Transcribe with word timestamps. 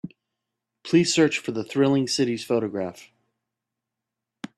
Please 0.81 1.13
search 1.13 1.37
for 1.37 1.51
the 1.51 1.63
Thrilling 1.63 2.07
Cities 2.07 2.43
photograph. 2.43 3.11